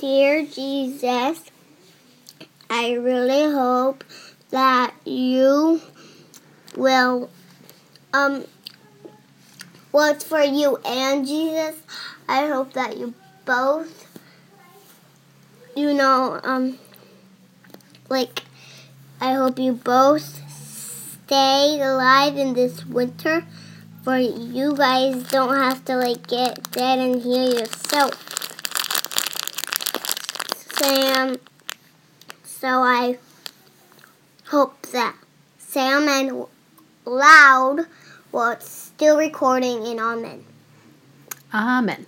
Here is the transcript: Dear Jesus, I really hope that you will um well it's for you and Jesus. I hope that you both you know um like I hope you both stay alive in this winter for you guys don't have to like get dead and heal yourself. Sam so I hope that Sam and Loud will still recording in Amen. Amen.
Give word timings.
Dear 0.00 0.46
Jesus, 0.46 1.42
I 2.70 2.92
really 2.92 3.52
hope 3.52 4.02
that 4.48 4.94
you 5.04 5.82
will 6.74 7.28
um 8.14 8.46
well 9.92 10.10
it's 10.14 10.24
for 10.24 10.40
you 10.40 10.78
and 10.86 11.26
Jesus. 11.26 11.82
I 12.26 12.46
hope 12.46 12.72
that 12.72 12.96
you 12.96 13.12
both 13.44 14.06
you 15.76 15.92
know 15.92 16.40
um 16.44 16.78
like 18.08 18.44
I 19.20 19.34
hope 19.34 19.58
you 19.58 19.74
both 19.74 20.40
stay 20.50 21.78
alive 21.78 22.38
in 22.38 22.54
this 22.54 22.86
winter 22.86 23.44
for 24.02 24.16
you 24.16 24.74
guys 24.74 25.24
don't 25.24 25.54
have 25.54 25.84
to 25.84 25.96
like 25.96 26.26
get 26.26 26.70
dead 26.72 27.00
and 27.00 27.20
heal 27.20 27.52
yourself. 27.52 28.39
Sam 30.80 31.36
so 32.42 32.82
I 32.82 33.18
hope 34.46 34.80
that 34.92 35.14
Sam 35.58 36.08
and 36.08 36.46
Loud 37.04 37.86
will 38.32 38.56
still 38.60 39.18
recording 39.18 39.84
in 39.84 39.98
Amen. 39.98 40.46
Amen. 41.52 42.06